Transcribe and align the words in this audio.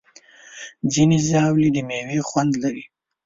ځینې 0.93 1.17
ژاولې 1.27 1.69
د 1.73 1.77
میوې 1.87 2.19
خوند 2.29 2.51
لري. 2.63 2.85